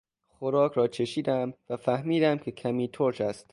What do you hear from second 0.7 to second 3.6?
را چشیدم و فهمیدم که کمی ترش است.